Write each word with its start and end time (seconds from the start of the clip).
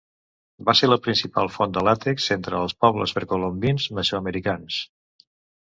Va 0.69 0.73
ser 0.79 0.87
la 0.87 0.97
principal 1.07 1.51
font 1.57 1.75
de 1.75 1.83
làtex 1.89 2.27
entre 2.37 2.63
els 2.63 2.75
pobles 2.87 3.15
precolombins 3.19 3.89
mesoamericans. 4.01 4.83